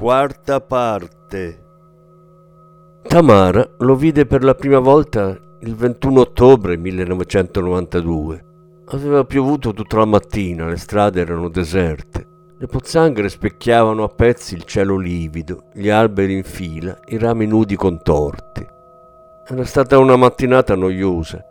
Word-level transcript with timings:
Quarta 0.00 0.62
parte. 0.62 1.62
Tamara 3.02 3.68
lo 3.80 3.94
vide 3.96 4.24
per 4.24 4.42
la 4.42 4.54
prima 4.54 4.78
volta 4.78 5.38
il 5.60 5.74
21 5.76 6.20
ottobre 6.20 6.78
1992. 6.78 8.44
Aveva 8.86 9.24
piovuto 9.24 9.74
tutta 9.74 9.98
la 9.98 10.06
mattina, 10.06 10.68
le 10.68 10.78
strade 10.78 11.20
erano 11.20 11.50
deserte. 11.50 12.26
Le 12.56 12.66
pozzanghere 12.66 13.28
specchiavano 13.28 14.02
a 14.02 14.08
pezzi 14.08 14.54
il 14.54 14.64
cielo 14.64 14.96
livido, 14.96 15.64
gli 15.74 15.90
alberi 15.90 16.32
in 16.32 16.44
fila, 16.44 16.96
i 17.08 17.18
rami 17.18 17.44
nudi 17.44 17.76
contorti. 17.76 18.66
Era 19.46 19.64
stata 19.66 19.98
una 19.98 20.16
mattinata 20.16 20.74
noiosa. 20.76 21.44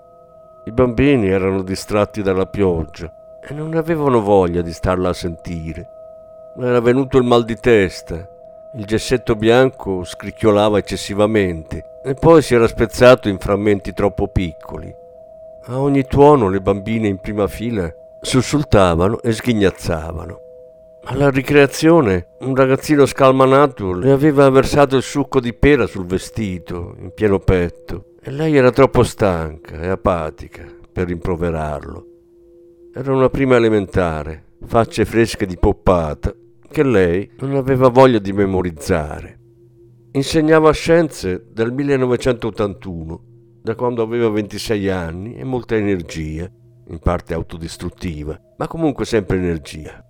I 0.65 0.71
bambini 0.71 1.29
erano 1.29 1.61
distratti 1.61 2.23
dalla 2.23 2.47
pioggia 2.47 3.13
e 3.47 3.53
non 3.53 3.75
avevano 3.75 4.21
voglia 4.21 4.63
di 4.63 4.73
starla 4.73 5.09
a 5.09 5.13
sentire. 5.13 5.87
Era 6.59 6.81
venuto 6.81 7.19
il 7.19 7.25
mal 7.25 7.45
di 7.45 7.55
testa, 7.55 8.27
il 8.75 8.85
gessetto 8.85 9.35
bianco 9.35 10.03
scricchiolava 10.03 10.77
eccessivamente 10.77 12.01
e 12.03 12.13
poi 12.13 12.43
si 12.43 12.53
era 12.53 12.67
spezzato 12.67 13.27
in 13.27 13.39
frammenti 13.39 13.93
troppo 13.93 14.27
piccoli. 14.27 14.93
A 15.65 15.79
ogni 15.79 16.03
tuono 16.03 16.49
le 16.49 16.61
bambine 16.61 17.07
in 17.07 17.19
prima 17.19 17.47
fila 17.47 17.91
sussultavano 18.21 19.21
e 19.21 19.31
sghignazzavano. 19.31 20.37
Alla 21.05 21.31
ricreazione 21.31 22.27
un 22.41 22.55
ragazzino 22.55 23.07
scalmanato 23.07 23.91
le 23.93 24.11
aveva 24.11 24.47
versato 24.49 24.97
il 24.97 25.03
succo 25.03 25.39
di 25.39 25.53
pera 25.53 25.87
sul 25.87 26.05
vestito, 26.05 26.95
in 26.99 27.11
pieno 27.13 27.39
petto, 27.39 28.13
e 28.21 28.29
lei 28.29 28.55
era 28.55 28.69
troppo 28.69 29.01
stanca 29.01 29.81
e 29.81 29.87
apatica 29.87 30.63
per 30.91 31.07
rimproverarlo. 31.07 32.05
Era 32.93 33.13
una 33.13 33.29
prima 33.29 33.55
elementare, 33.55 34.43
facce 34.65 35.05
fresche 35.05 35.47
di 35.47 35.57
poppata, 35.57 36.33
che 36.69 36.83
lei 36.83 37.29
non 37.39 37.55
aveva 37.55 37.89
voglia 37.89 38.19
di 38.19 38.31
memorizzare. 38.31 39.37
Insegnava 40.11 40.71
scienze 40.71 41.47
dal 41.51 41.73
1981, 41.73 43.23
da 43.61 43.75
quando 43.75 44.01
aveva 44.01 44.29
26 44.29 44.89
anni 44.89 45.35
e 45.35 45.43
molta 45.43 45.75
energia, 45.75 46.49
in 46.87 46.99
parte 46.99 47.33
autodistruttiva, 47.33 48.39
ma 48.57 48.67
comunque 48.67 49.05
sempre 49.05 49.37
energia. 49.37 50.03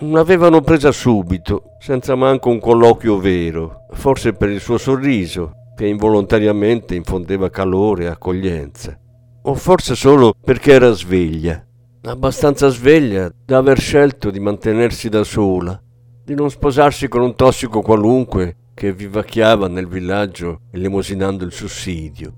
L'avevano 0.00 0.60
presa 0.60 0.92
subito, 0.92 1.76
senza 1.80 2.14
manco 2.14 2.50
un 2.50 2.60
colloquio 2.60 3.18
vero, 3.18 3.86
forse 3.90 4.32
per 4.32 4.48
il 4.48 4.60
suo 4.60 4.78
sorriso, 4.78 5.52
che 5.76 5.86
involontariamente 5.86 6.94
infondeva 6.94 7.50
calore 7.50 8.04
e 8.04 8.08
accoglienza, 8.08 8.98
o 9.42 9.54
forse 9.54 9.94
solo 9.94 10.34
perché 10.40 10.72
era 10.72 10.90
sveglia 10.92 11.62
abbastanza 12.10 12.68
sveglia 12.68 13.30
da 13.44 13.58
aver 13.58 13.78
scelto 13.78 14.30
di 14.30 14.40
mantenersi 14.40 15.08
da 15.08 15.24
sola, 15.24 15.80
di 16.28 16.34
non 16.34 16.50
sposarsi 16.50 17.08
con 17.08 17.22
un 17.22 17.34
tossico 17.34 17.80
qualunque 17.80 18.56
che 18.74 18.92
vivacchiava 18.92 19.66
nel 19.66 19.88
villaggio 19.88 20.60
elemosinando 20.70 21.42
il 21.42 21.52
sussidio. 21.52 22.32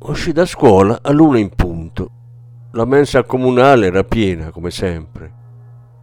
Uscì 0.00 0.32
da 0.32 0.44
scuola 0.44 0.98
a 1.00 1.12
luna 1.12 1.38
in 1.38 1.50
punto. 1.50 2.10
La 2.72 2.84
mensa 2.84 3.22
comunale 3.22 3.86
era 3.86 4.02
piena, 4.02 4.50
come 4.50 4.72
sempre. 4.72 5.32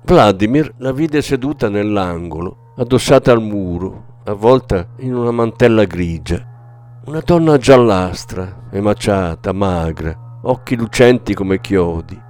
Vladimir 0.06 0.74
la 0.78 0.94
vide 0.94 1.22
seduta 1.22 1.68
nell'angolo, 1.68 2.72
addossata 2.78 3.34
al 3.34 3.42
muro, 3.42 4.22
avvolta 4.24 4.88
in 5.00 5.14
una 5.14 5.32
mantella 5.32 5.84
grigia. 5.84 7.02
Una 7.08 7.20
donna 7.20 7.58
giallastra, 7.58 8.70
emaciata, 8.72 9.52
magra, 9.52 10.40
occhi 10.44 10.78
lucenti 10.78 11.34
come 11.34 11.60
chiodi 11.60 12.28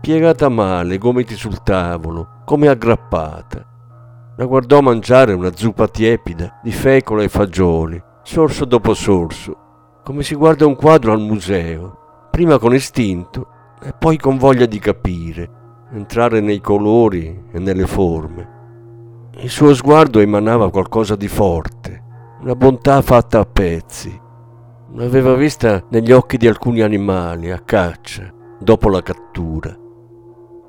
piegata 0.00 0.48
male, 0.48 0.96
gomiti 0.96 1.34
sul 1.34 1.62
tavolo, 1.62 2.42
come 2.44 2.68
aggrappata. 2.68 3.77
La 4.38 4.44
guardò 4.44 4.80
mangiare 4.80 5.32
una 5.32 5.50
zuppa 5.52 5.88
tiepida 5.88 6.60
di 6.62 6.70
fecola 6.70 7.24
e 7.24 7.28
fagioli, 7.28 8.00
sorso 8.22 8.64
dopo 8.66 8.94
sorso, 8.94 9.56
come 10.04 10.22
si 10.22 10.36
guarda 10.36 10.64
un 10.64 10.76
quadro 10.76 11.10
al 11.10 11.18
museo, 11.18 12.28
prima 12.30 12.56
con 12.56 12.72
istinto 12.72 13.48
e 13.82 13.92
poi 13.98 14.16
con 14.16 14.38
voglia 14.38 14.66
di 14.66 14.78
capire, 14.78 15.50
entrare 15.90 16.40
nei 16.40 16.60
colori 16.60 17.46
e 17.50 17.58
nelle 17.58 17.88
forme. 17.88 18.48
Il 19.38 19.50
suo 19.50 19.74
sguardo 19.74 20.20
emanava 20.20 20.70
qualcosa 20.70 21.16
di 21.16 21.26
forte, 21.26 22.04
una 22.40 22.54
bontà 22.54 23.02
fatta 23.02 23.40
a 23.40 23.44
pezzi. 23.44 24.20
L'aveva 24.92 25.34
vista 25.34 25.82
negli 25.88 26.12
occhi 26.12 26.36
di 26.36 26.46
alcuni 26.46 26.80
animali 26.82 27.50
a 27.50 27.58
caccia, 27.58 28.32
dopo 28.60 28.88
la 28.88 29.02
cattura. 29.02 29.76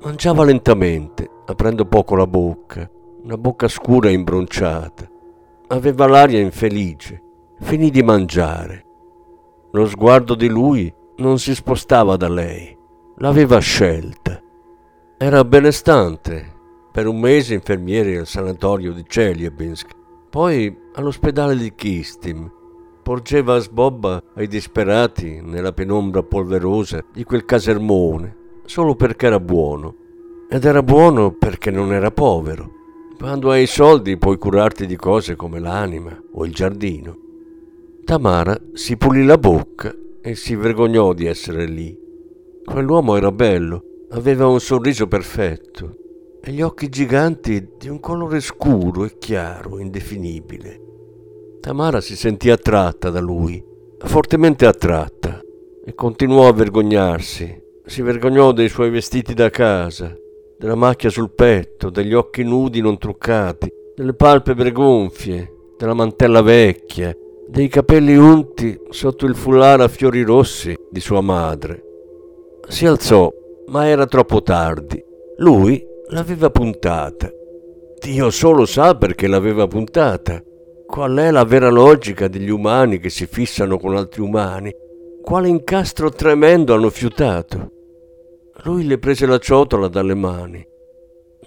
Mangiava 0.02 0.42
lentamente, 0.42 1.30
aprendo 1.46 1.84
poco 1.84 2.16
la 2.16 2.26
bocca, 2.26 2.90
una 3.22 3.36
bocca 3.36 3.68
scura 3.68 4.08
e 4.08 4.12
imbronciata. 4.12 5.08
Aveva 5.68 6.06
l'aria 6.06 6.40
infelice. 6.40 7.22
Finì 7.60 7.90
di 7.90 8.02
mangiare. 8.02 8.84
Lo 9.72 9.86
sguardo 9.86 10.34
di 10.34 10.48
lui 10.48 10.92
non 11.16 11.38
si 11.38 11.54
spostava 11.54 12.16
da 12.16 12.28
lei. 12.28 12.76
L'aveva 13.16 13.58
scelta. 13.58 14.40
Era 15.18 15.44
benestante. 15.44 16.58
Per 16.90 17.06
un 17.06 17.20
mese 17.20 17.54
infermiere 17.54 18.18
al 18.18 18.26
sanatorio 18.26 18.92
di 18.92 19.04
Chelyabinsk, 19.04 19.90
poi 20.28 20.76
all'ospedale 20.94 21.56
di 21.56 21.74
Kistim. 21.74 22.50
Porgeva 23.02 23.56
a 23.56 23.58
sbobba 23.58 24.22
ai 24.34 24.48
disperati 24.48 25.40
nella 25.42 25.72
penombra 25.72 26.22
polverosa 26.22 27.04
di 27.12 27.24
quel 27.24 27.44
casermone 27.44 28.38
solo 28.70 28.94
perché 28.94 29.26
era 29.26 29.40
buono. 29.40 29.94
Ed 30.48 30.64
era 30.64 30.82
buono 30.82 31.32
perché 31.32 31.72
non 31.72 31.92
era 31.92 32.12
povero. 32.12 32.79
Quando 33.20 33.50
hai 33.50 33.64
i 33.64 33.66
soldi 33.66 34.16
puoi 34.16 34.38
curarti 34.38 34.86
di 34.86 34.96
cose 34.96 35.36
come 35.36 35.60
l'anima 35.60 36.18
o 36.32 36.46
il 36.46 36.54
giardino. 36.54 37.18
Tamara 38.02 38.58
si 38.72 38.96
pulì 38.96 39.24
la 39.24 39.36
bocca 39.36 39.94
e 40.22 40.34
si 40.34 40.54
vergognò 40.54 41.12
di 41.12 41.26
essere 41.26 41.66
lì. 41.66 41.94
Quell'uomo 42.64 43.16
era 43.16 43.30
bello, 43.30 43.82
aveva 44.12 44.46
un 44.46 44.58
sorriso 44.58 45.06
perfetto 45.06 45.96
e 46.40 46.50
gli 46.50 46.62
occhi 46.62 46.88
giganti 46.88 47.72
di 47.78 47.90
un 47.90 48.00
colore 48.00 48.40
scuro 48.40 49.04
e 49.04 49.18
chiaro, 49.18 49.78
indefinibile. 49.78 50.80
Tamara 51.60 52.00
si 52.00 52.16
sentì 52.16 52.48
attratta 52.48 53.10
da 53.10 53.20
lui, 53.20 53.62
fortemente 53.98 54.64
attratta, 54.64 55.42
e 55.84 55.94
continuò 55.94 56.48
a 56.48 56.54
vergognarsi 56.54 57.68
si 57.84 58.00
vergognò 58.00 58.52
dei 58.52 58.70
suoi 58.70 58.88
vestiti 58.88 59.34
da 59.34 59.50
casa, 59.50 60.16
della 60.60 60.74
macchia 60.74 61.08
sul 61.08 61.30
petto, 61.30 61.88
degli 61.88 62.12
occhi 62.12 62.42
nudi 62.42 62.82
non 62.82 62.98
truccati, 62.98 63.72
delle 63.96 64.12
palpebre 64.12 64.72
gonfie, 64.72 65.50
della 65.78 65.94
mantella 65.94 66.42
vecchia, 66.42 67.16
dei 67.48 67.66
capelli 67.68 68.14
unti 68.14 68.78
sotto 68.90 69.24
il 69.24 69.34
foulard 69.34 69.80
a 69.80 69.88
fiori 69.88 70.20
rossi 70.22 70.76
di 70.90 71.00
sua 71.00 71.22
madre. 71.22 71.82
Si 72.68 72.84
alzò, 72.84 73.32
ma 73.68 73.86
era 73.86 74.04
troppo 74.04 74.42
tardi. 74.42 75.02
Lui 75.38 75.82
l'aveva 76.08 76.50
puntata. 76.50 77.32
Dio 77.98 78.28
solo 78.28 78.66
sa 78.66 78.94
perché 78.96 79.28
l'aveva 79.28 79.66
puntata. 79.66 80.42
Qual 80.84 81.16
è 81.16 81.30
la 81.30 81.44
vera 81.44 81.70
logica 81.70 82.28
degli 82.28 82.50
umani 82.50 82.98
che 82.98 83.08
si 83.08 83.26
fissano 83.26 83.78
con 83.78 83.96
altri 83.96 84.20
umani? 84.20 84.70
Quale 85.22 85.48
incastro 85.48 86.10
tremendo 86.10 86.74
hanno 86.74 86.90
fiutato? 86.90 87.78
Lui 88.64 88.84
le 88.84 88.98
prese 88.98 89.26
la 89.26 89.38
ciotola 89.38 89.88
dalle 89.88 90.14
mani. 90.14 90.66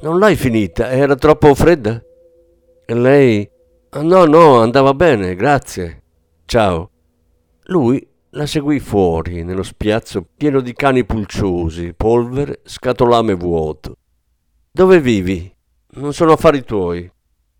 Non 0.01 0.18
l'hai 0.18 0.36
finita? 0.36 0.89
Era 0.89 1.15
troppo 1.15 1.54
fredda? 1.54 2.01
E 2.86 2.94
lei? 2.94 3.50
Ah, 3.89 4.01
no, 4.01 4.25
no, 4.25 4.60
andava 4.60 4.94
bene, 4.94 5.36
grazie. 5.36 6.04
Ciao. 6.45 6.89
Lui 7.65 8.06
la 8.31 8.48
seguì 8.48 8.80
fuori, 8.80 9.44
nello 9.44 9.62
spiazzo 9.62 10.25
pieno 10.36 10.60
di 10.60 10.74
cani 10.74 11.06
pulciosi, 11.06 11.94
polvere, 11.94 12.62
scatolame 12.63 13.36
vuoto. 13.36 13.95
Dove 14.71 15.00
vivi? 15.00 15.56
Non 15.95 16.13
sono 16.13 16.31
affari 16.31 16.63
tuoi. 16.63 17.10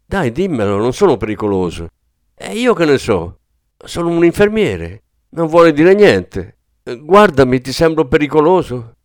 Dai, 0.03 0.31
dimmelo, 0.31 0.77
non 0.77 0.94
sono 0.94 1.15
pericoloso. 1.15 1.88
E 2.33 2.53
io 2.53 2.73
che 2.73 2.85
ne 2.85 2.97
so? 2.97 3.38
Sono 3.77 4.09
un 4.09 4.25
infermiere. 4.25 5.03
Non 5.29 5.45
vuole 5.45 5.71
dire 5.73 5.94
niente. 5.94 6.57
Guardami, 6.83 7.61
ti 7.61 7.71
sembro 7.71 8.07
pericoloso? 8.07 8.95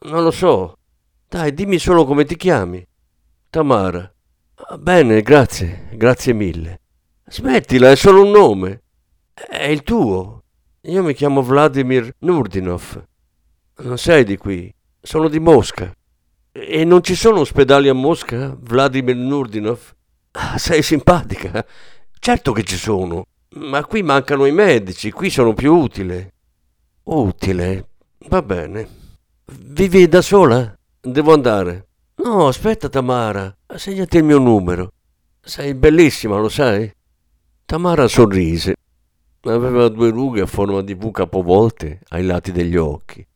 Non 0.00 0.22
lo 0.22 0.30
so. 0.30 0.78
Dai, 1.28 1.52
dimmi 1.52 1.78
solo 1.78 2.04
come 2.04 2.24
ti 2.24 2.36
chiami. 2.36 2.86
Tamara. 3.50 4.10
Ah, 4.54 4.78
bene, 4.78 5.22
grazie, 5.22 5.88
grazie 5.92 6.32
mille. 6.32 6.80
Smettila, 7.26 7.90
è 7.90 7.96
solo 7.96 8.22
un 8.22 8.30
nome. 8.30 8.82
È 9.34 9.64
il 9.64 9.82
tuo. 9.82 10.42
Io 10.82 11.02
mi 11.02 11.14
chiamo 11.14 11.42
Vladimir 11.42 12.14
Nurdinov. 12.20 13.04
Non 13.78 13.98
sei 13.98 14.24
di 14.24 14.36
qui, 14.36 14.72
sono 15.00 15.28
di 15.28 15.38
Mosca. 15.38 15.92
E 16.50 16.84
non 16.84 17.02
ci 17.02 17.14
sono 17.14 17.40
ospedali 17.40 17.88
a 17.88 17.94
Mosca, 17.94 18.56
Vladimir 18.58 19.16
Nurdinov? 19.16 19.94
Ah, 20.32 20.58
sei 20.58 20.82
simpatica. 20.82 21.64
Certo 22.18 22.52
che 22.52 22.64
ci 22.64 22.76
sono, 22.76 23.26
ma 23.50 23.84
qui 23.84 24.02
mancano 24.02 24.46
i 24.46 24.52
medici, 24.52 25.10
qui 25.10 25.30
sono 25.30 25.54
più 25.54 25.74
utile. 25.74 26.32
Utile? 27.04 27.88
Va 28.28 28.42
bene. 28.42 28.97
Vivi 29.50 30.06
da 30.08 30.20
sola? 30.20 30.76
Devo 31.00 31.32
andare. 31.32 31.86
No, 32.16 32.48
aspetta 32.48 32.90
Tamara, 32.90 33.56
segnati 33.76 34.18
il 34.18 34.24
mio 34.24 34.38
numero. 34.38 34.92
Sei 35.40 35.72
bellissima, 35.72 36.36
lo 36.36 36.50
sai? 36.50 36.92
Tamara 37.64 38.08
sorrise. 38.08 38.74
Aveva 39.42 39.88
due 39.88 40.10
rughe 40.10 40.42
a 40.42 40.46
forma 40.46 40.82
di 40.82 40.94
V 40.94 41.10
capovolte 41.12 42.00
ai 42.08 42.24
lati 42.24 42.52
degli 42.52 42.76
occhi. 42.76 43.26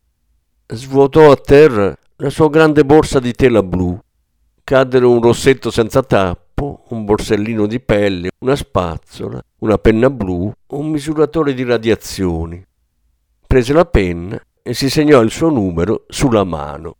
Svuotò 0.67 1.31
a 1.31 1.35
terra 1.35 1.97
la 2.17 2.29
sua 2.29 2.49
grande 2.49 2.85
borsa 2.85 3.19
di 3.19 3.33
tela 3.33 3.63
blu. 3.63 3.99
Caddero 4.63 5.09
un 5.09 5.21
rossetto 5.21 5.71
senza 5.71 6.03
tappo, 6.03 6.83
un 6.89 7.05
borsellino 7.05 7.65
di 7.65 7.79
pelle, 7.79 8.29
una 8.39 8.55
spazzola, 8.55 9.41
una 9.59 9.77
penna 9.79 10.11
blu, 10.11 10.51
un 10.67 10.89
misuratore 10.89 11.55
di 11.55 11.63
radiazioni. 11.63 12.63
Prese 13.47 13.73
la 13.73 13.85
penna 13.85 14.39
e 14.65 14.73
si 14.73 14.89
segnò 14.89 15.21
il 15.21 15.29
suo 15.29 15.49
numero 15.49 16.05
sulla 16.07 16.45
mano. 16.45 16.95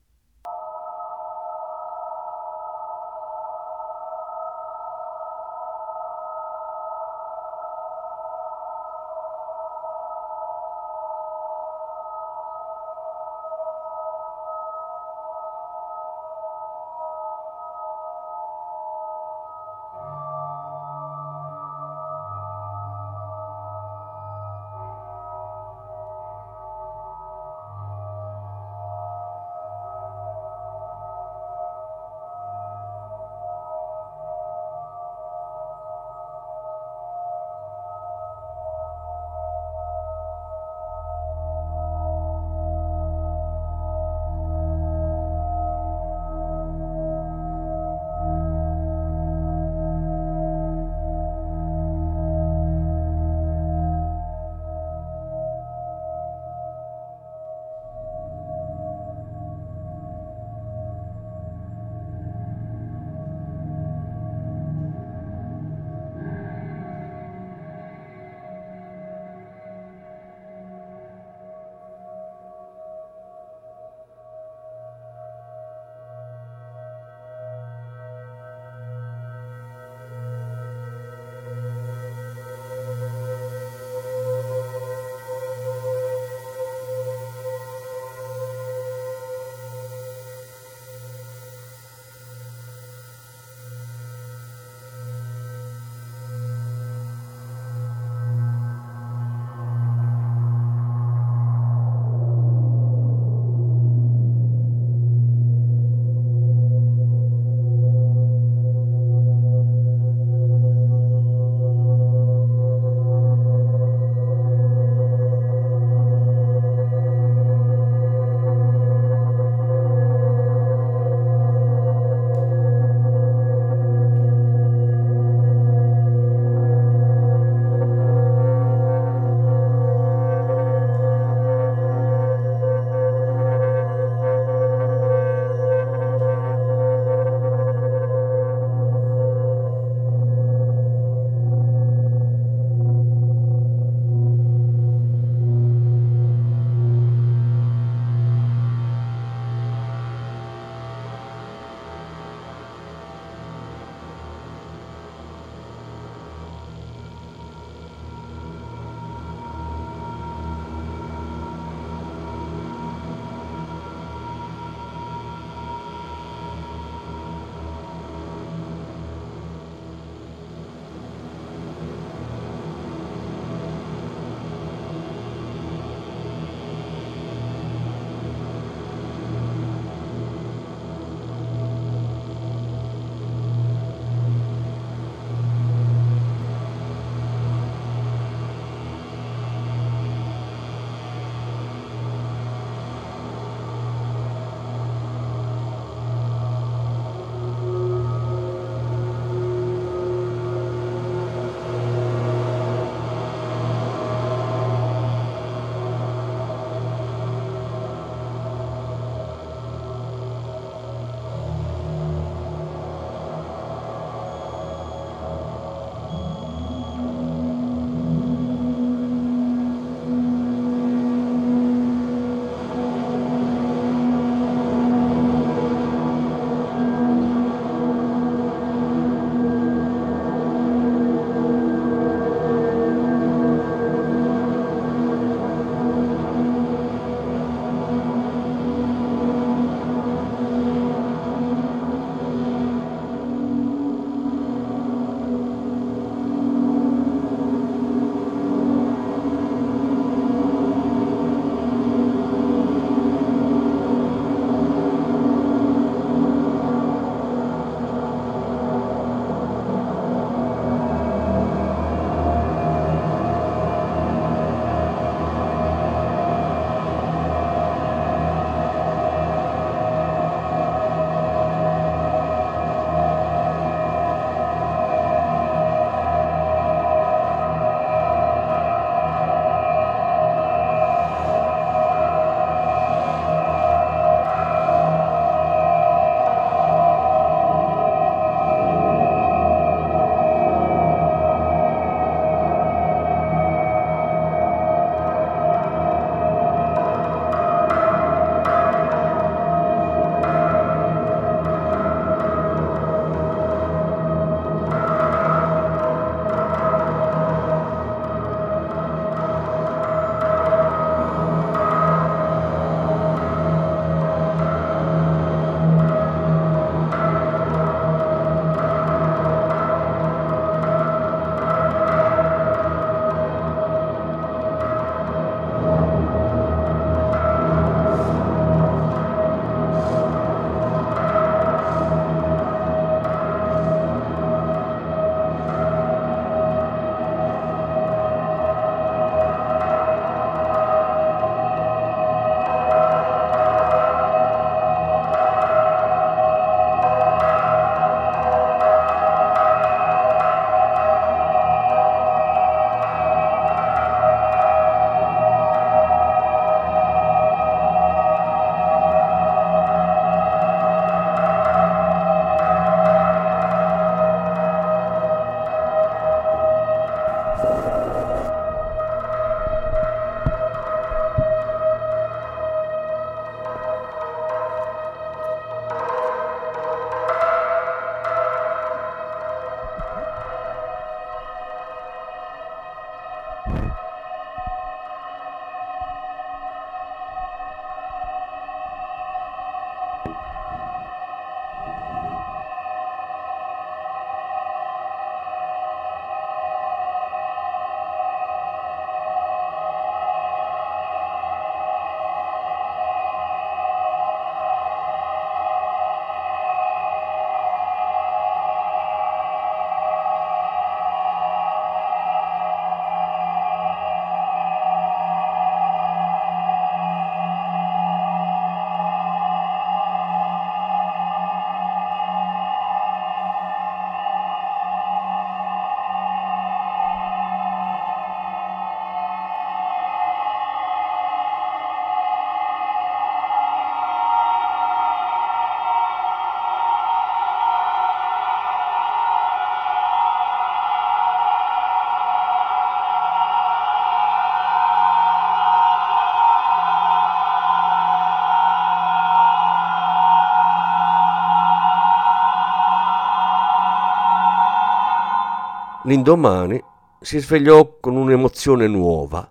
L'indomani 455.85 456.63
si 457.01 457.19
svegliò 457.19 457.77
con 457.81 457.97
un'emozione 457.97 458.67
nuova. 458.67 459.29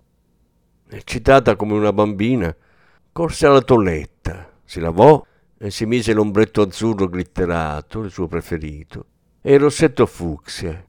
Eccitata 0.87 1.55
come 1.55 1.73
una 1.73 1.91
bambina, 1.91 2.55
corse 3.11 3.47
alla 3.47 3.61
tolletta, 3.61 4.51
si 4.63 4.79
lavò 4.79 5.25
e 5.57 5.71
si 5.71 5.87
mise 5.87 6.13
l'ombretto 6.13 6.61
azzurro 6.61 7.09
glitterato, 7.09 8.01
il 8.01 8.11
suo 8.11 8.27
preferito, 8.27 9.05
e 9.41 9.55
il 9.55 9.61
rossetto 9.61 10.05
fucsia. 10.05 10.85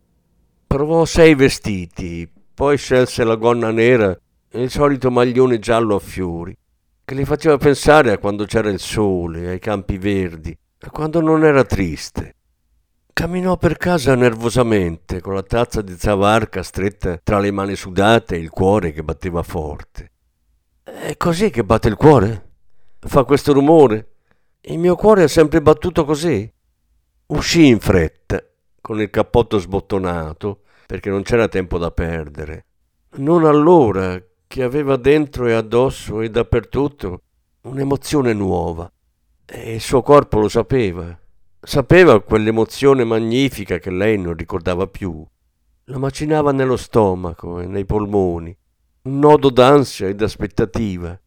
Provò 0.67 1.07
sei 1.07 1.35
vestiti, 1.35 2.31
poi 2.53 2.77
scelse 2.77 3.25
la 3.25 3.37
gonna 3.37 3.71
nera 3.71 4.15
e 4.51 4.63
il 4.63 4.71
solito 4.71 5.11
maglione 5.11 5.59
giallo 5.59 5.95
a 5.95 6.01
fiori, 6.01 6.55
che 7.03 7.15
le 7.15 7.25
faceva 7.25 7.57
pensare 7.57 8.13
a 8.13 8.19
quando 8.19 8.45
c'era 8.45 8.69
il 8.69 8.81
sole, 8.81 9.49
ai 9.49 9.61
campi 9.61 9.97
verdi, 9.97 10.55
a 10.81 10.91
quando 10.91 11.23
non 11.23 11.43
era 11.43 11.65
triste. 11.65 12.35
Camminò 13.15 13.57
per 13.57 13.77
casa 13.77 14.17
nervosamente, 14.17 15.21
con 15.21 15.35
la 15.35 15.43
tazza 15.45 15.81
di 15.83 15.95
zavarca 15.97 16.65
stretta 16.65 17.21
tra 17.23 17.39
le 17.39 17.53
mani 17.53 17.77
sudate 17.77 18.35
e 18.35 18.41
il 18.41 18.51
cuore 18.51 18.91
che 18.91 19.05
batteva 19.05 19.45
forte. 19.45 20.11
È 20.83 21.17
così 21.17 21.51
che 21.51 21.63
batte 21.63 21.87
il 21.87 21.95
cuore? 21.95 22.51
Fa 22.99 23.23
questo 23.23 23.53
rumore? 23.53 24.15
Il 24.63 24.81
mio 24.81 24.97
cuore 24.97 25.23
ha 25.23 25.29
sempre 25.29 25.63
battuto 25.63 26.05
così? 26.05 26.53
Uscì 27.27 27.69
in 27.69 27.79
fretta, 27.79 28.45
con 28.81 29.01
il 29.01 29.11
cappotto 29.11 29.59
sbottonato, 29.59 30.63
perché 30.85 31.09
non 31.09 31.23
c'era 31.23 31.47
tempo 31.47 31.79
da 31.79 31.93
perdere. 31.93 32.67
Non 33.19 33.45
allora, 33.45 34.21
che 34.49 34.63
aveva 34.65 34.97
dentro 34.97 35.47
e 35.47 35.53
addosso 35.53 36.21
e 36.21 36.31
dappertutto 36.31 37.21
un'emozione 37.63 38.33
nuova. 38.33 38.91
E 39.47 39.75
il 39.75 39.81
suo 39.81 40.03
corpo 40.03 40.41
lo 40.41 40.49
sapeva. 40.49 41.17
Sapeva 41.67 42.21
quell'emozione 42.21 43.05
magnifica 43.05 43.79
che 43.79 43.91
lei 43.91 44.19
non 44.19 44.35
ricordava 44.35 44.87
più. 44.87 45.27
La 45.85 45.97
macinava 45.97 46.53
nello 46.53 46.77
stomaco 46.77 47.59
e 47.59 47.67
nei 47.67 47.87
polmoni, 47.87 48.55
un 49.05 49.19
nodo 49.19 49.49
d'ansia 49.49 50.07
ed 50.07 50.21
aspettativa, 50.21 51.19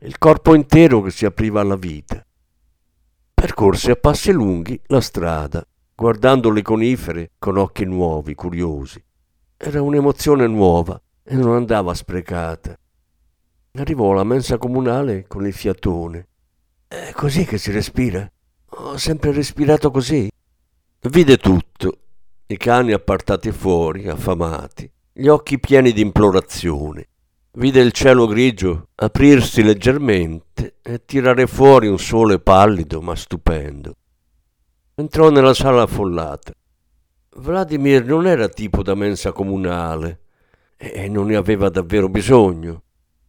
il 0.00 0.18
corpo 0.18 0.54
intero 0.54 1.00
che 1.00 1.10
si 1.10 1.24
apriva 1.24 1.62
alla 1.62 1.76
vita. 1.76 2.22
Percorse 3.32 3.92
a 3.92 3.96
passi 3.96 4.32
lunghi 4.32 4.78
la 4.88 5.00
strada, 5.00 5.66
guardando 5.94 6.50
le 6.50 6.60
conifere 6.60 7.30
con 7.38 7.56
occhi 7.56 7.86
nuovi, 7.86 8.34
curiosi. 8.34 9.02
Era 9.56 9.80
un'emozione 9.80 10.46
nuova 10.46 11.00
e 11.22 11.34
non 11.36 11.54
andava 11.54 11.94
sprecata. 11.94 12.78
Arrivò 13.72 14.12
alla 14.12 14.24
mensa 14.24 14.58
comunale 14.58 15.24
con 15.26 15.46
il 15.46 15.54
fiatone. 15.54 16.28
È 16.86 17.12
così 17.14 17.46
che 17.46 17.56
si 17.56 17.70
respira? 17.70 18.30
Ho 18.68 18.96
sempre 18.96 19.32
respirato 19.32 19.90
così. 19.90 20.28
Vide 21.08 21.36
tutto, 21.36 21.98
i 22.46 22.56
cani 22.56 22.92
appartati 22.92 23.52
fuori, 23.52 24.08
affamati, 24.08 24.90
gli 25.12 25.28
occhi 25.28 25.58
pieni 25.58 25.92
di 25.92 26.00
implorazione, 26.00 27.08
vide 27.52 27.80
il 27.80 27.92
cielo 27.92 28.26
grigio 28.26 28.88
aprirsi 28.96 29.62
leggermente 29.62 30.76
e 30.82 31.04
tirare 31.04 31.46
fuori 31.46 31.86
un 31.86 31.98
sole 31.98 32.38
pallido 32.38 33.00
ma 33.00 33.14
stupendo. 33.14 33.94
Entrò 34.94 35.30
nella 35.30 35.54
sala 35.54 35.82
affollata. 35.82 36.52
Vladimir 37.36 38.04
non 38.04 38.26
era 38.26 38.48
tipo 38.48 38.82
da 38.82 38.94
mensa 38.94 39.32
comunale 39.32 40.20
e 40.76 41.08
non 41.08 41.26
ne 41.26 41.36
aveva 41.36 41.68
davvero 41.68 42.08
bisogno. 42.08 42.82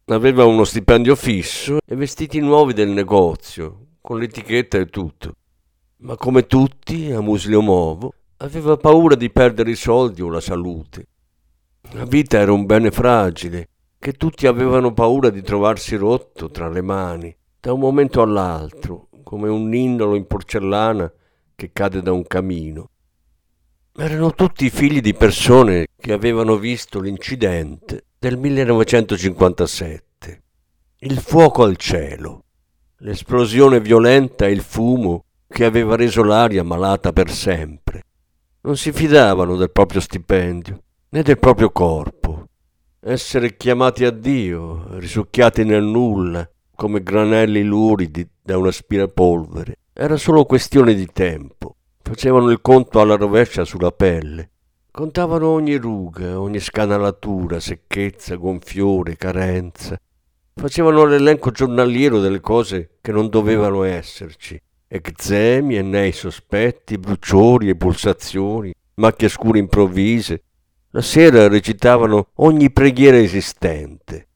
Aveva 0.05 0.45
uno 0.45 0.63
stipendio 0.63 1.15
fisso 1.15 1.77
e 1.85 1.95
vestiti 1.95 2.39
nuovi 2.39 2.73
del 2.73 2.89
negozio, 2.89 3.86
con 4.07 4.19
l'etichetta 4.19 4.77
e 4.77 4.85
tutto. 4.85 5.33
Ma 5.97 6.15
come 6.15 6.47
tutti, 6.47 7.11
a 7.11 7.19
Musliomovo, 7.19 8.13
aveva 8.37 8.77
paura 8.77 9.15
di 9.15 9.29
perdere 9.29 9.71
i 9.71 9.75
soldi 9.75 10.21
o 10.21 10.29
la 10.29 10.39
salute. 10.39 11.07
La 11.91 12.05
vita 12.05 12.37
era 12.37 12.53
un 12.53 12.65
bene 12.65 12.89
fragile 12.89 13.67
che 13.99 14.13
tutti 14.13 14.47
avevano 14.47 14.93
paura 14.93 15.29
di 15.29 15.41
trovarsi 15.41 15.97
rotto 15.97 16.49
tra 16.49 16.69
le 16.69 16.81
mani, 16.81 17.35
da 17.59 17.73
un 17.73 17.81
momento 17.81 18.21
all'altro, 18.21 19.09
come 19.23 19.49
un 19.49 19.67
nindolo 19.67 20.15
in 20.15 20.25
porcellana 20.25 21.11
che 21.53 21.71
cade 21.73 22.01
da 22.01 22.13
un 22.13 22.25
camino. 22.25 22.89
Erano 23.93 24.31
tutti 24.31 24.69
figli 24.69 25.01
di 25.01 25.15
persone 25.15 25.87
che 25.99 26.13
avevano 26.13 26.55
visto 26.55 27.01
l'incidente 27.01 28.05
del 28.17 28.37
1957, 28.37 30.43
il 30.99 31.19
fuoco 31.19 31.63
al 31.63 31.75
cielo, 31.75 32.43
l'esplosione 32.99 33.79
violenta 33.79 34.45
e 34.45 34.51
il 34.51 34.61
fumo 34.61 35.25
che 35.47 35.65
aveva 35.65 35.95
reso 35.95 36.23
l'aria 36.23 36.63
malata 36.63 37.11
per 37.13 37.29
sempre. 37.29 38.03
Non 38.61 38.77
si 38.77 38.91
fidavano 38.91 39.55
del 39.55 39.71
proprio 39.71 40.01
stipendio 40.01 40.81
né 41.09 41.21
del 41.21 41.39
proprio 41.39 41.71
corpo 41.71 42.47
essere 43.07 43.55
chiamati 43.55 44.03
a 44.03 44.11
Dio, 44.11 44.97
risucchiati 44.97 45.63
nel 45.63 45.83
nulla, 45.83 46.47
come 46.75 47.01
granelli 47.01 47.63
luridi 47.63 48.27
da 48.41 48.57
un 48.57 48.67
aspirapolvere. 48.67 49.77
Era 49.93 50.17
solo 50.17 50.43
questione 50.43 50.93
di 50.93 51.07
tempo. 51.07 51.75
Facevano 52.01 52.49
il 52.49 52.59
conto 52.61 52.99
alla 52.99 53.15
rovescia 53.15 53.63
sulla 53.63 53.91
pelle. 53.91 54.49
Contavano 54.91 55.47
ogni 55.47 55.75
ruga, 55.75 56.39
ogni 56.39 56.59
scanalatura, 56.59 57.59
secchezza, 57.59 58.35
gonfiore, 58.35 59.15
carenza. 59.15 59.97
Facevano 60.59 61.05
l'elenco 61.05 61.51
giornaliero 61.51 62.19
delle 62.19 62.39
cose 62.39 62.97
che 62.99 63.11
non 63.11 63.29
dovevano 63.29 63.83
esserci. 63.83 64.59
Eczemi, 64.87 65.75
ennei 65.75 66.11
sospetti, 66.11 66.97
bruciori 66.97 67.69
e 67.69 67.75
pulsazioni, 67.75 68.73
macchie 68.95 69.29
scure 69.29 69.59
improvvise, 69.59 70.41
la 70.91 71.01
sera 71.01 71.47
recitavano 71.47 72.29
ogni 72.37 72.71
preghiera 72.71 73.17
esistente. 73.17 74.27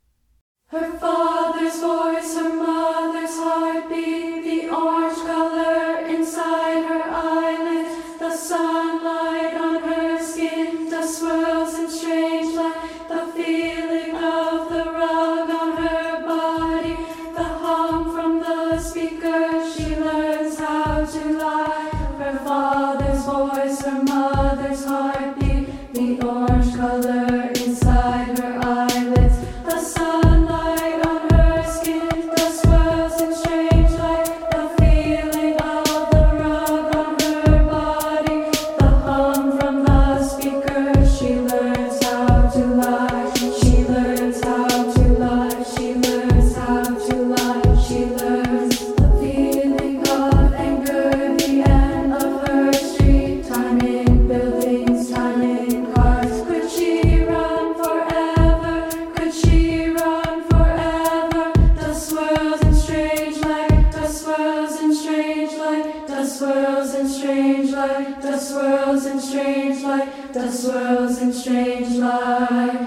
Swirls 70.61 71.19
in 71.19 71.33
strange 71.33 71.89
light. 71.95 72.80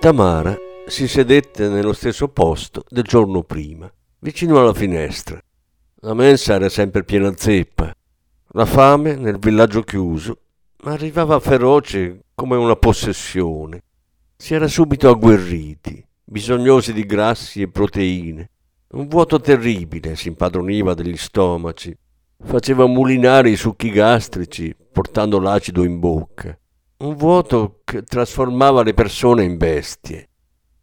Tamara 0.00 0.56
si 0.86 1.06
sedette 1.06 1.68
nello 1.68 1.92
stesso 1.92 2.28
posto 2.28 2.84
del 2.88 3.02
giorno 3.02 3.42
prima, 3.42 3.92
vicino 4.20 4.58
alla 4.58 4.72
finestra. 4.72 5.38
La 5.96 6.14
mensa 6.14 6.54
era 6.54 6.70
sempre 6.70 7.04
piena 7.04 7.34
zeppa. 7.36 7.94
La 8.52 8.64
fame 8.64 9.16
nel 9.16 9.38
villaggio 9.38 9.82
chiuso 9.82 10.38
arrivava 10.84 11.38
feroce 11.38 12.22
come 12.34 12.56
una 12.56 12.76
possessione. 12.76 13.82
Si 14.38 14.54
era 14.54 14.68
subito 14.68 15.10
agguerriti, 15.10 16.02
bisognosi 16.24 16.94
di 16.94 17.04
grassi 17.04 17.60
e 17.60 17.68
proteine. 17.68 18.48
Un 18.92 19.06
vuoto 19.06 19.38
terribile 19.38 20.16
si 20.16 20.28
impadroniva 20.28 20.94
degli 20.94 21.18
stomaci, 21.18 21.94
faceva 22.42 22.86
mulinare 22.86 23.50
i 23.50 23.56
succhi 23.56 23.90
gastrici 23.90 24.74
portando 24.90 25.38
l'acido 25.38 25.84
in 25.84 25.98
bocca. 25.98 26.58
Un 27.00 27.16
vuoto 27.16 27.80
che 27.82 28.02
trasformava 28.02 28.82
le 28.82 28.92
persone 28.92 29.42
in 29.42 29.56
bestie. 29.56 30.28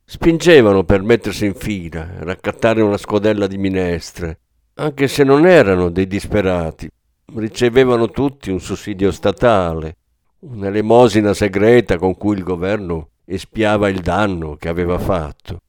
Spingevano 0.03 0.83
per 0.83 1.03
mettersi 1.03 1.45
in 1.45 1.53
fila, 1.53 2.09
raccattare 2.21 2.81
una 2.81 2.97
scodella 2.97 3.45
di 3.45 3.59
minestre, 3.59 4.39
anche 4.75 5.07
se 5.07 5.23
non 5.23 5.45
erano 5.45 5.89
dei 5.89 6.07
disperati. 6.07 6.89
Ricevevano 7.35 8.09
tutti 8.09 8.49
un 8.49 8.59
sussidio 8.59 9.11
statale, 9.11 9.97
un'elemosina 10.39 11.35
segreta 11.35 11.99
con 11.99 12.17
cui 12.17 12.35
il 12.35 12.43
governo 12.43 13.09
espiava 13.23 13.87
il 13.87 13.99
danno 13.99 14.55
che 14.55 14.69
aveva 14.69 14.97
fatto. 14.97 15.59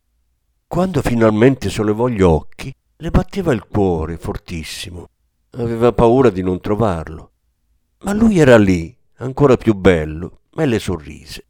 Quando 0.67 1.03
finalmente 1.03 1.69
sollevò 1.69 2.09
gli 2.09 2.23
occhi, 2.23 2.75
le 2.97 3.11
batteva 3.11 3.53
il 3.53 3.67
cuore 3.67 4.17
fortissimo. 4.17 5.09
Aveva 5.59 5.93
paura 5.93 6.31
di 6.31 6.41
non 6.41 6.59
trovarlo. 6.59 7.33
Ma 8.05 8.15
lui 8.15 8.39
era 8.39 8.57
lì, 8.57 8.97
ancora 9.19 9.57
più 9.57 9.75
bello, 9.75 10.38
e 10.63 10.67
le 10.67 10.79
sorrise. 10.79 11.47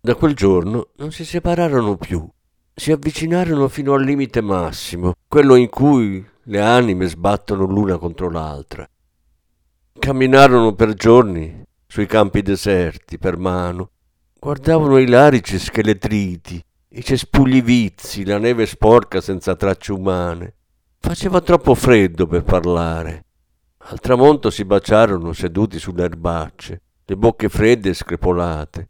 Da 0.00 0.14
quel 0.14 0.34
giorno 0.34 0.90
non 0.96 1.12
si 1.12 1.24
separarono 1.24 1.96
più. 1.96 2.28
Si 2.74 2.92
avvicinarono 2.92 3.68
fino 3.68 3.94
al 3.94 4.04
limite 4.04 4.40
massimo, 4.40 5.14
quello 5.26 5.54
in 5.54 5.68
cui 5.68 6.24
le 6.44 6.60
anime 6.60 7.06
sbattono 7.06 7.64
l'una 7.64 7.98
contro 7.98 8.30
l'altra. 8.30 8.88
Camminarono 9.98 10.74
per 10.74 10.94
giorni 10.94 11.64
sui 11.86 12.06
campi 12.06 12.42
deserti 12.42 13.18
per 13.18 13.38
mano, 13.38 13.90
guardavano 14.38 14.98
i 14.98 15.06
larici 15.06 15.58
scheletriti, 15.58 16.62
i 16.90 17.02
cespugli 17.02 17.62
vizi, 17.62 18.24
la 18.24 18.38
neve 18.38 18.66
sporca 18.66 19.20
senza 19.20 19.56
tracce 19.56 19.92
umane. 19.92 20.54
Faceva 20.98 21.40
troppo 21.40 21.74
freddo 21.74 22.26
per 22.26 22.42
parlare. 22.42 23.24
Al 23.88 24.00
tramonto 24.00 24.50
si 24.50 24.64
baciarono 24.64 25.32
seduti 25.32 25.78
sulle 25.78 26.04
erbacce, 26.04 26.82
le 27.08 27.16
bocche 27.16 27.48
fredde 27.48 27.90
e 27.90 27.94
screpolate. 27.94 28.88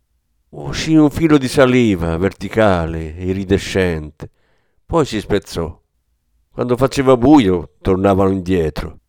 Uscì 0.48 0.94
un 0.94 1.11
filo 1.11 1.37
di 1.37 1.48
saliva 1.48 2.16
verticale, 2.16 3.05
iridescente. 3.05 4.31
Poi 4.87 5.05
si 5.05 5.20
spezzò. 5.20 5.79
Quando 6.50 6.79
faceva 6.79 7.18
buio 7.18 7.74
tornavano 7.83 8.31
indietro. 8.31 9.00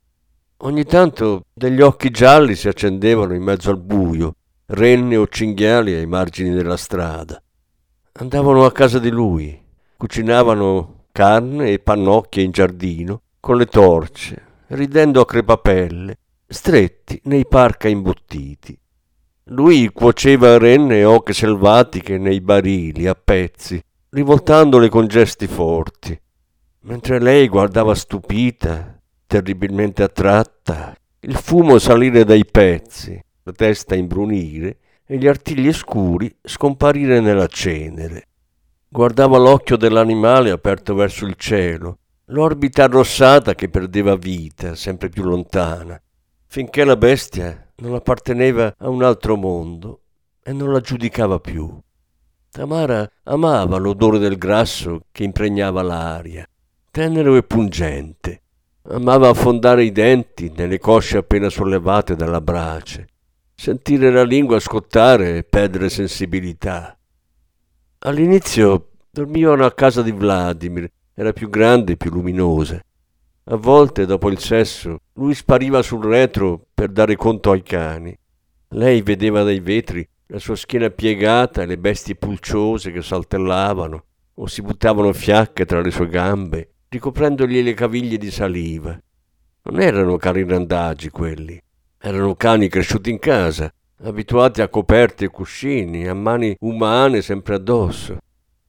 Ogni 0.57 0.83
tanto 0.83 1.43
degli 1.53 1.79
occhi 1.79 2.09
gialli 2.09 2.53
si 2.55 2.67
accendevano 2.67 3.33
in 3.33 3.43
mezzo 3.43 3.69
al 3.69 3.77
buio, 3.77 4.35
renne 4.65 5.15
o 5.15 5.27
cinghiali 5.27 5.93
ai 5.93 6.05
margini 6.05 6.53
della 6.53 6.75
strada. 6.75 7.41
Andavano 8.13 8.65
a 8.65 8.71
casa 8.73 8.99
di 8.99 9.09
lui, 9.09 9.57
cucinavano 9.95 11.05
carne 11.13 11.71
e 11.71 11.79
pannocchie 11.79 12.43
in 12.43 12.51
giardino 12.51 13.21
con 13.39 13.55
le 13.55 13.67
torce, 13.67 14.43
ridendo 14.67 15.21
a 15.21 15.25
crepapelle, 15.25 16.17
stretti 16.45 17.21
nei 17.25 17.45
parca 17.47 17.87
imbottiti. 17.87 18.77
Lui 19.49 19.89
cuoceva 19.93 20.57
renne 20.57 20.97
e 20.97 21.05
oche 21.05 21.31
selvatiche 21.31 22.17
nei 22.17 22.41
barili 22.41 23.07
a 23.07 23.15
pezzi, 23.15 23.81
rivoltandole 24.09 24.89
con 24.89 25.07
gesti 25.07 25.47
forti, 25.47 26.19
mentre 26.81 27.21
lei 27.21 27.47
guardava 27.47 27.95
stupita, 27.95 28.99
terribilmente 29.25 30.03
attratta, 30.03 30.93
il 31.21 31.35
fumo 31.37 31.79
salire 31.79 32.25
dai 32.25 32.45
pezzi, 32.45 33.17
la 33.43 33.53
testa 33.53 33.95
imbrunire 33.95 34.79
e 35.05 35.17
gli 35.17 35.27
artigli 35.27 35.71
scuri 35.71 36.35
scomparire 36.43 37.21
nella 37.21 37.47
cenere. 37.47 38.27
Guardava 38.89 39.37
l'occhio 39.37 39.77
dell'animale 39.77 40.51
aperto 40.51 40.93
verso 40.93 41.25
il 41.25 41.35
cielo, 41.37 41.99
l'orbita 42.25 42.83
arrossata 42.83 43.55
che 43.55 43.69
perdeva 43.69 44.17
vita, 44.17 44.75
sempre 44.75 45.07
più 45.07 45.23
lontana, 45.23 45.97
finché 46.47 46.83
la 46.83 46.97
bestia 46.97 47.66
non 47.79 47.93
apparteneva 47.93 48.73
a 48.77 48.89
un 48.89 49.03
altro 49.03 49.35
mondo 49.35 50.01
e 50.41 50.51
non 50.51 50.71
la 50.71 50.79
giudicava 50.79 51.39
più. 51.39 51.79
Tamara 52.49 53.07
amava 53.23 53.77
l'odore 53.77 54.17
del 54.17 54.37
grasso 54.37 55.01
che 55.11 55.23
impregnava 55.23 55.81
l'aria, 55.83 56.47
tenero 56.89 57.35
e 57.35 57.43
pungente. 57.43 58.41
Amava 58.89 59.29
affondare 59.29 59.83
i 59.83 59.91
denti 59.91 60.51
nelle 60.55 60.79
cosce 60.79 61.17
appena 61.17 61.49
sollevate 61.49 62.15
dalla 62.15 62.41
brace, 62.41 63.07
sentire 63.53 64.09
la 64.09 64.23
lingua 64.23 64.59
scottare 64.59 65.37
e 65.37 65.43
perdere 65.43 65.89
sensibilità. 65.89 66.97
All'inizio 67.99 68.91
dormivano 69.11 69.65
a 69.65 69.73
casa 69.73 70.01
di 70.01 70.11
Vladimir, 70.11 70.89
era 71.13 71.33
più 71.33 71.49
grande 71.49 71.93
e 71.93 71.97
più 71.97 72.09
luminosa. 72.11 72.81
A 73.49 73.55
volte, 73.55 74.05
dopo 74.05 74.29
il 74.29 74.39
sesso, 74.39 74.99
lui 75.13 75.33
spariva 75.33 75.81
sul 75.81 76.03
retro 76.03 76.65
per 76.73 76.89
dare 76.89 77.15
conto 77.15 77.51
ai 77.51 77.63
cani. 77.63 78.13
Lei 78.71 79.01
vedeva 79.01 79.43
dai 79.43 79.61
vetri 79.61 80.05
la 80.27 80.37
sua 80.37 80.57
schiena 80.57 80.89
piegata 80.89 81.61
e 81.61 81.65
le 81.65 81.77
bestie 81.77 82.15
pulciose 82.15 82.91
che 82.91 83.01
saltellavano 83.01 84.03
o 84.33 84.47
si 84.47 84.61
buttavano 84.61 85.13
fiacche 85.13 85.63
tra 85.63 85.79
le 85.79 85.91
sue 85.91 86.09
gambe, 86.09 86.71
ricoprendogli 86.89 87.63
le 87.63 87.73
caviglie 87.73 88.17
di 88.17 88.29
saliva. 88.31 88.99
Non 89.63 89.79
erano 89.79 90.17
cani 90.17 90.43
randagi 90.43 91.09
quelli, 91.09 91.57
erano 91.99 92.35
cani 92.35 92.67
cresciuti 92.67 93.11
in 93.11 93.19
casa, 93.19 93.73
abituati 94.03 94.61
a 94.61 94.67
coperte 94.67 95.23
e 95.23 95.29
cuscini, 95.29 96.05
a 96.05 96.13
mani 96.13 96.53
umane 96.59 97.21
sempre 97.21 97.55
addosso 97.55 98.17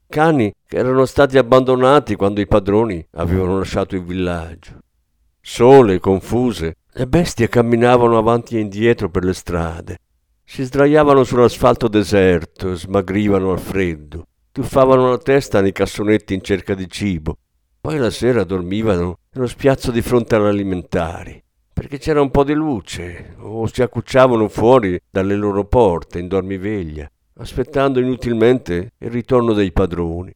cani 0.09 0.51
che 0.65 0.77
erano 0.77 1.05
stati 1.05 1.37
abbandonati 1.37 2.15
quando 2.15 2.41
i 2.41 2.47
padroni 2.47 3.05
avevano 3.11 3.59
lasciato 3.59 3.95
il 3.95 4.03
villaggio. 4.03 4.79
Sole, 5.39 5.99
confuse, 5.99 6.77
le 6.91 7.07
bestie 7.07 7.47
camminavano 7.47 8.17
avanti 8.17 8.57
e 8.57 8.59
indietro 8.59 9.09
per 9.09 9.23
le 9.23 9.33
strade, 9.33 9.97
si 10.43 10.63
sdraiavano 10.63 11.23
sull'asfalto 11.23 11.87
deserto, 11.87 12.73
smagrivano 12.73 13.51
al 13.51 13.59
freddo, 13.59 14.25
tuffavano 14.51 15.11
la 15.11 15.17
testa 15.19 15.61
nei 15.61 15.71
cassonetti 15.71 16.33
in 16.33 16.41
cerca 16.41 16.73
di 16.73 16.89
cibo, 16.89 17.37
poi 17.79 17.97
la 17.97 18.09
sera 18.09 18.43
dormivano 18.43 19.19
nello 19.31 19.47
spiazzo 19.47 19.91
di 19.91 20.01
fronte 20.01 20.35
all'alimentari, 20.35 21.41
perché 21.71 21.99
c'era 21.99 22.19
un 22.19 22.31
po' 22.31 22.43
di 22.43 22.53
luce, 22.53 23.35
o 23.37 23.67
si 23.67 23.83
accucciavano 23.83 24.49
fuori 24.49 24.99
dalle 25.09 25.35
loro 25.35 25.65
porte 25.65 26.19
in 26.19 26.27
dormiveglia 26.27 27.09
aspettando 27.39 27.99
inutilmente 27.99 28.93
il 28.97 29.09
ritorno 29.09 29.53
dei 29.53 29.71
padroni. 29.71 30.33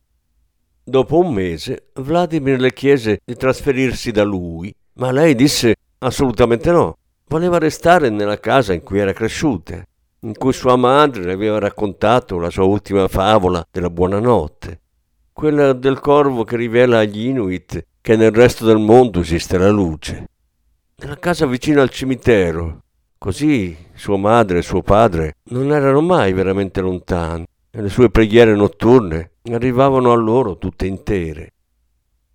Dopo 0.84 1.20
un 1.20 1.34
mese 1.34 1.90
Vladimir 1.94 2.60
le 2.60 2.74
chiese 2.74 3.20
di 3.24 3.36
trasferirsi 3.36 4.12
da 4.12 4.24
lui, 4.24 4.74
ma 4.94 5.12
lei 5.12 5.36
disse 5.36 5.76
assolutamente 6.00 6.72
no. 6.72 6.98
Voleva 7.28 7.58
restare 7.58 8.10
nella 8.10 8.40
casa 8.40 8.74
in 8.74 8.84
cui 8.84 9.00
era 9.00 9.14
cresciuta, 9.14 9.82
in 10.20 10.34
cui 10.38 10.54
sua 10.54 10.76
madre 10.76 11.24
le 11.24 11.34
aveva 11.34 11.58
raccontato 11.58 12.38
la 12.38 12.50
sua 12.50 12.66
ultima 12.66 13.08
favola 13.08 13.66
della 13.72 13.90
buonanotte, 13.90 14.80
quella 15.32 15.74
del 15.74 16.00
corvo 16.00 16.44
che 16.44 16.58
rivela 16.58 17.00
agli 17.00 17.28
Inuit 17.28 17.86
che 18.02 18.16
nel 18.16 18.32
resto 18.32 18.66
del 18.66 18.80
mondo 18.80 19.22
esiste 19.22 19.58
la 19.58 19.70
luce. 19.70 20.28
Nella 20.98 21.18
casa 21.18 21.46
vicino 21.46 21.82
al 21.82 21.90
cimitero, 21.90 22.83
Così 23.24 23.74
sua 23.94 24.18
madre 24.18 24.58
e 24.58 24.62
suo 24.62 24.82
padre 24.82 25.38
non 25.44 25.72
erano 25.72 26.02
mai 26.02 26.34
veramente 26.34 26.82
lontani 26.82 27.46
e 27.72 27.82
le 27.82 27.88
sue 27.88 28.10
preghiere 28.10 28.54
notturne 28.54 29.36
arrivavano 29.44 30.12
a 30.12 30.16
loro 30.16 30.58
tutte 30.58 30.88
intere. 30.88 31.54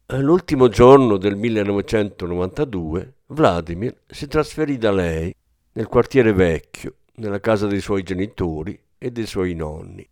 L'ultimo 0.06 0.68
giorno 0.68 1.18
del 1.18 1.36
1992 1.36 3.16
Vladimir 3.26 4.00
si 4.06 4.28
trasferì 4.28 4.78
da 4.78 4.90
lei 4.90 5.30
nel 5.72 5.88
quartiere 5.88 6.32
vecchio, 6.32 6.94
nella 7.16 7.38
casa 7.38 7.66
dei 7.66 7.82
suoi 7.82 8.02
genitori 8.02 8.80
e 8.96 9.10
dei 9.10 9.26
suoi 9.26 9.52
nonni. 9.52 10.08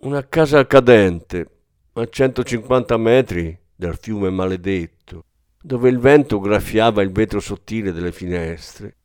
Una 0.00 0.28
casa 0.28 0.66
cadente 0.66 1.46
a 1.94 2.06
150 2.06 2.98
metri 2.98 3.58
dal 3.74 3.96
fiume 3.96 4.28
maledetto, 4.28 5.24
dove 5.58 5.88
il 5.88 5.98
vento 5.98 6.38
graffiava 6.38 7.00
il 7.00 7.12
vetro 7.12 7.40
sottile 7.40 7.92
delle 7.92 8.12
finestre 8.12 8.96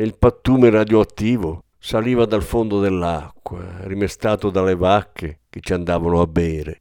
il 0.00 0.16
pattume 0.16 0.70
radioattivo 0.70 1.64
saliva 1.78 2.24
dal 2.24 2.42
fondo 2.42 2.80
dell'acqua, 2.80 3.82
rimestato 3.82 4.48
dalle 4.48 4.74
vacche 4.74 5.40
che 5.50 5.60
ci 5.60 5.74
andavano 5.74 6.22
a 6.22 6.26
bere. 6.26 6.80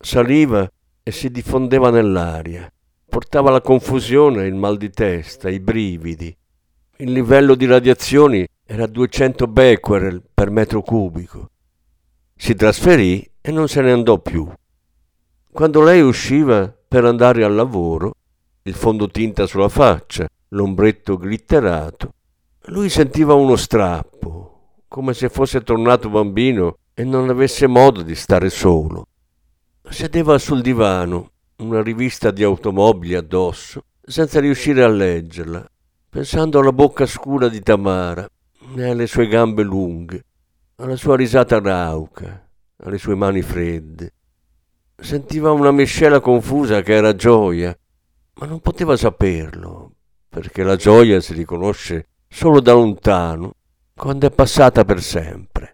Saliva 0.00 0.68
e 1.00 1.12
si 1.12 1.30
diffondeva 1.30 1.90
nell'aria, 1.90 2.68
portava 3.08 3.50
la 3.50 3.60
confusione, 3.60 4.46
il 4.46 4.54
mal 4.54 4.76
di 4.78 4.90
testa, 4.90 5.48
i 5.48 5.60
brividi. 5.60 6.36
Il 6.96 7.12
livello 7.12 7.54
di 7.54 7.66
radiazioni 7.66 8.44
era 8.66 8.86
200 8.86 9.46
becquerel 9.46 10.22
per 10.34 10.50
metro 10.50 10.82
cubico. 10.82 11.50
Si 12.34 12.56
trasferì 12.56 13.30
e 13.40 13.52
non 13.52 13.68
se 13.68 13.80
ne 13.80 13.92
andò 13.92 14.18
più. 14.18 14.50
Quando 15.52 15.82
lei 15.82 16.00
usciva 16.00 16.74
per 16.88 17.04
andare 17.04 17.44
al 17.44 17.54
lavoro, 17.54 18.14
il 18.62 18.74
fondotinta 18.74 19.46
sulla 19.46 19.68
faccia, 19.68 20.26
l'ombretto 20.48 21.16
glitterato, 21.20 22.13
lui 22.68 22.88
sentiva 22.88 23.34
uno 23.34 23.56
strappo, 23.56 24.78
come 24.88 25.12
se 25.12 25.28
fosse 25.28 25.60
tornato 25.60 26.08
bambino 26.08 26.78
e 26.94 27.04
non 27.04 27.28
avesse 27.28 27.66
modo 27.66 28.00
di 28.00 28.14
stare 28.14 28.48
solo. 28.48 29.08
Sedeva 29.86 30.38
sul 30.38 30.62
divano, 30.62 31.32
una 31.56 31.82
rivista 31.82 32.30
di 32.30 32.42
automobili 32.42 33.16
addosso, 33.16 33.82
senza 34.02 34.40
riuscire 34.40 34.82
a 34.82 34.88
leggerla, 34.88 35.62
pensando 36.08 36.58
alla 36.58 36.72
bocca 36.72 37.04
scura 37.04 37.48
di 37.48 37.60
Tamara, 37.60 38.26
e 38.74 38.88
alle 38.88 39.06
sue 39.08 39.28
gambe 39.28 39.62
lunghe, 39.62 40.24
alla 40.76 40.96
sua 40.96 41.16
risata 41.16 41.60
rauca, 41.60 42.48
alle 42.76 42.96
sue 42.96 43.14
mani 43.14 43.42
fredde. 43.42 44.14
Sentiva 44.96 45.52
una 45.52 45.70
miscela 45.70 46.18
confusa 46.20 46.80
che 46.80 46.94
era 46.94 47.14
gioia, 47.14 47.76
ma 48.36 48.46
non 48.46 48.60
poteva 48.60 48.96
saperlo, 48.96 49.92
perché 50.30 50.62
la 50.62 50.76
gioia 50.76 51.20
si 51.20 51.34
riconosce 51.34 52.06
solo 52.34 52.60
da 52.60 52.72
lontano, 52.72 53.52
quando 53.94 54.26
è 54.26 54.30
passata 54.32 54.84
per 54.84 55.00
sempre. 55.00 55.73